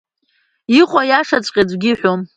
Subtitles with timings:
[0.79, 2.21] Иҟоу аиашаҵәҟьа аӡәгьы иҳәом.